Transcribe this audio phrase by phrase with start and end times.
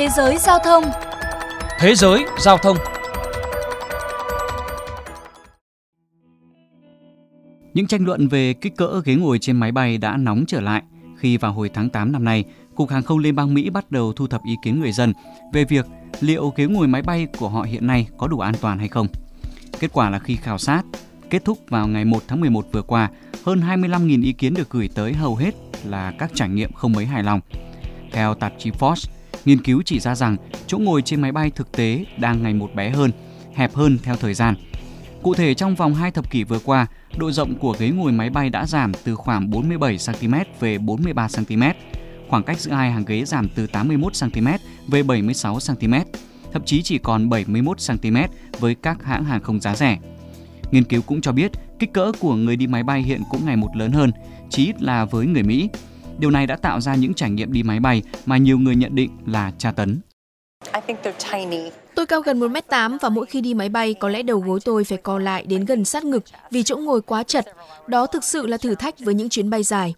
[0.00, 0.84] Thế giới giao thông
[1.78, 2.76] Thế giới giao thông
[7.74, 10.82] Những tranh luận về kích cỡ ghế ngồi trên máy bay đã nóng trở lại
[11.16, 12.44] khi vào hồi tháng 8 năm nay,
[12.74, 15.12] Cục Hàng không Liên bang Mỹ bắt đầu thu thập ý kiến người dân
[15.52, 15.86] về việc
[16.20, 19.06] liệu ghế ngồi máy bay của họ hiện nay có đủ an toàn hay không.
[19.80, 20.82] Kết quả là khi khảo sát
[21.30, 23.10] kết thúc vào ngày 1 tháng 11 vừa qua,
[23.44, 25.54] hơn 25.000 ý kiến được gửi tới hầu hết
[25.84, 27.40] là các trải nghiệm không mấy hài lòng.
[28.12, 31.72] Theo tạp chí Forbes, nghiên cứu chỉ ra rằng chỗ ngồi trên máy bay thực
[31.72, 33.10] tế đang ngày một bé hơn,
[33.54, 34.54] hẹp hơn theo thời gian.
[35.22, 38.30] Cụ thể trong vòng 2 thập kỷ vừa qua, độ rộng của ghế ngồi máy
[38.30, 41.62] bay đã giảm từ khoảng 47 cm về 43 cm.
[42.28, 44.46] Khoảng cách giữa hai hàng ghế giảm từ 81 cm
[44.88, 45.94] về 76 cm,
[46.52, 48.16] thậm chí chỉ còn 71 cm
[48.58, 49.98] với các hãng hàng không giá rẻ.
[50.70, 53.56] Nghiên cứu cũng cho biết kích cỡ của người đi máy bay hiện cũng ngày
[53.56, 54.12] một lớn hơn,
[54.50, 55.68] chí ít là với người Mỹ.
[56.20, 58.94] Điều này đã tạo ra những trải nghiệm đi máy bay mà nhiều người nhận
[58.94, 60.00] định là tra tấn.
[61.94, 64.84] Tôi cao gần 1m8 và mỗi khi đi máy bay có lẽ đầu gối tôi
[64.84, 67.46] phải co lại đến gần sát ngực vì chỗ ngồi quá chật.
[67.86, 69.94] Đó thực sự là thử thách với những chuyến bay dài.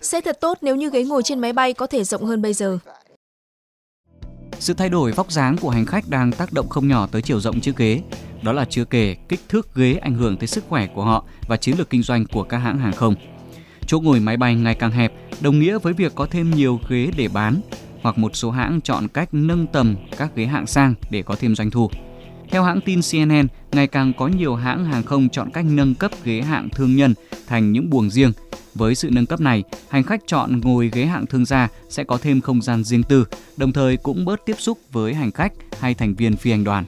[0.00, 2.54] Sẽ thật tốt nếu như ghế ngồi trên máy bay có thể rộng hơn bây
[2.54, 2.78] giờ.
[4.58, 7.40] Sự thay đổi vóc dáng của hành khách đang tác động không nhỏ tới chiều
[7.40, 8.00] rộng chiếc ghế.
[8.44, 11.56] Đó là chưa kể kích thước ghế ảnh hưởng tới sức khỏe của họ và
[11.56, 13.14] chiến lược kinh doanh của các hãng hàng không.
[13.86, 17.10] Chỗ ngồi máy bay ngày càng hẹp đồng nghĩa với việc có thêm nhiều ghế
[17.16, 17.60] để bán
[18.02, 21.54] hoặc một số hãng chọn cách nâng tầm các ghế hạng sang để có thêm
[21.54, 21.90] doanh thu.
[22.50, 26.10] Theo hãng tin CNN, ngày càng có nhiều hãng hàng không chọn cách nâng cấp
[26.24, 27.14] ghế hạng thương nhân
[27.46, 28.32] thành những buồng riêng.
[28.74, 32.18] Với sự nâng cấp này, hành khách chọn ngồi ghế hạng thương gia sẽ có
[32.22, 35.94] thêm không gian riêng tư, đồng thời cũng bớt tiếp xúc với hành khách hay
[35.94, 36.84] thành viên phi hành đoàn.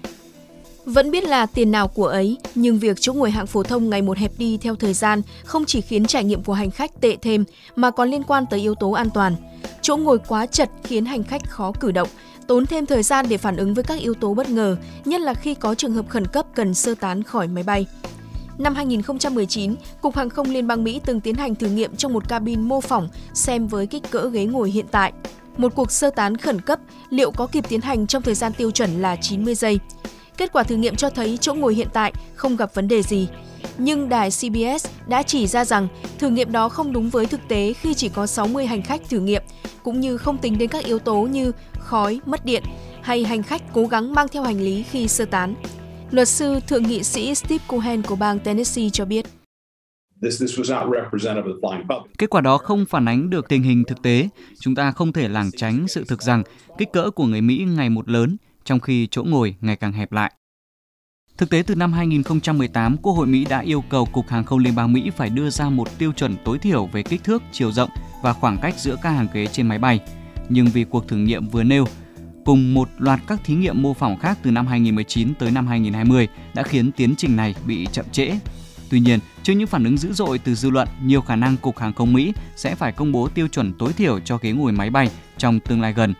[0.86, 4.02] Vẫn biết là tiền nào của ấy, nhưng việc chỗ ngồi hạng phổ thông ngày
[4.02, 7.16] một hẹp đi theo thời gian không chỉ khiến trải nghiệm của hành khách tệ
[7.16, 7.44] thêm
[7.76, 9.36] mà còn liên quan tới yếu tố an toàn.
[9.82, 12.08] Chỗ ngồi quá chật khiến hành khách khó cử động,
[12.46, 15.34] tốn thêm thời gian để phản ứng với các yếu tố bất ngờ, nhất là
[15.34, 17.86] khi có trường hợp khẩn cấp cần sơ tán khỏi máy bay.
[18.58, 22.28] Năm 2019, Cục Hàng không Liên bang Mỹ từng tiến hành thử nghiệm trong một
[22.28, 25.12] cabin mô phỏng xem với kích cỡ ghế ngồi hiện tại.
[25.56, 26.78] Một cuộc sơ tán khẩn cấp
[27.10, 29.78] liệu có kịp tiến hành trong thời gian tiêu chuẩn là 90 giây.
[30.36, 33.28] Kết quả thử nghiệm cho thấy chỗ ngồi hiện tại không gặp vấn đề gì.
[33.78, 35.88] Nhưng đài CBS đã chỉ ra rằng
[36.18, 39.20] thử nghiệm đó không đúng với thực tế khi chỉ có 60 hành khách thử
[39.20, 39.42] nghiệm,
[39.82, 42.62] cũng như không tính đến các yếu tố như khói, mất điện
[43.02, 45.54] hay hành khách cố gắng mang theo hành lý khi sơ tán.
[46.10, 49.26] Luật sư thượng nghị sĩ Steve Cohen của bang Tennessee cho biết.
[52.18, 54.28] Kết quả đó không phản ánh được tình hình thực tế.
[54.60, 56.42] Chúng ta không thể lảng tránh sự thực rằng
[56.78, 58.36] kích cỡ của người Mỹ ngày một lớn,
[58.66, 60.32] trong khi chỗ ngồi ngày càng hẹp lại.
[61.38, 64.74] Thực tế từ năm 2018, Quốc hội Mỹ đã yêu cầu Cục Hàng không Liên
[64.74, 67.90] bang Mỹ phải đưa ra một tiêu chuẩn tối thiểu về kích thước, chiều rộng
[68.22, 70.00] và khoảng cách giữa các hàng ghế trên máy bay.
[70.48, 71.86] Nhưng vì cuộc thử nghiệm vừa nêu,
[72.44, 76.28] cùng một loạt các thí nghiệm mô phỏng khác từ năm 2019 tới năm 2020
[76.54, 78.38] đã khiến tiến trình này bị chậm trễ.
[78.90, 81.78] Tuy nhiên, trước những phản ứng dữ dội từ dư luận, nhiều khả năng Cục
[81.78, 84.90] Hàng không Mỹ sẽ phải công bố tiêu chuẩn tối thiểu cho ghế ngồi máy
[84.90, 86.14] bay trong tương lai gần.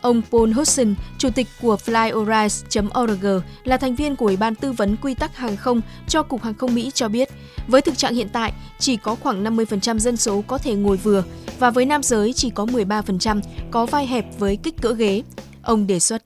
[0.00, 4.96] Ông Paul Hudson, chủ tịch của flyorise.org, là thành viên của Ủy ban tư vấn
[5.02, 7.28] quy tắc hàng không cho Cục Hàng không Mỹ cho biết,
[7.68, 11.24] với thực trạng hiện tại, chỉ có khoảng 50% dân số có thể ngồi vừa
[11.58, 15.22] và với nam giới chỉ có 13% có vai hẹp với kích cỡ ghế.
[15.62, 16.22] Ông đề xuất.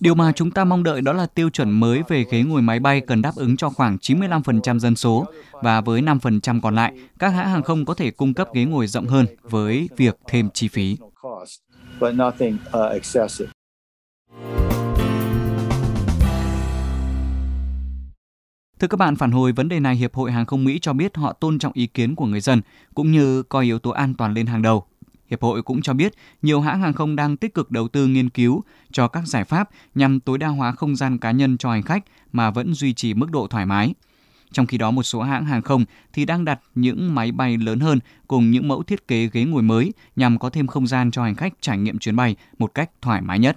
[0.00, 2.80] Điều mà chúng ta mong đợi đó là tiêu chuẩn mới về ghế ngồi máy
[2.80, 7.28] bay cần đáp ứng cho khoảng 95% dân số và với 5% còn lại, các
[7.28, 10.68] hãng hàng không có thể cung cấp ghế ngồi rộng hơn với việc thêm chi
[10.68, 10.96] phí.
[18.80, 21.16] Thưa các bạn, phản hồi vấn đề này, Hiệp hội Hàng không Mỹ cho biết
[21.16, 22.60] họ tôn trọng ý kiến của người dân
[22.94, 24.84] cũng như coi yếu tố an toàn lên hàng đầu
[25.30, 26.12] Hiệp hội cũng cho biết
[26.42, 28.62] nhiều hãng hàng không đang tích cực đầu tư nghiên cứu
[28.92, 32.04] cho các giải pháp nhằm tối đa hóa không gian cá nhân cho hành khách
[32.32, 33.94] mà vẫn duy trì mức độ thoải mái.
[34.52, 37.80] Trong khi đó, một số hãng hàng không thì đang đặt những máy bay lớn
[37.80, 37.98] hơn
[38.28, 41.34] cùng những mẫu thiết kế ghế ngồi mới nhằm có thêm không gian cho hành
[41.34, 43.56] khách trải nghiệm chuyến bay một cách thoải mái nhất.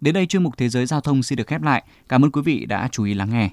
[0.00, 1.84] Đến đây chuyên mục Thế giới Giao thông xin được khép lại.
[2.08, 3.50] Cảm ơn quý vị đã chú ý lắng nghe.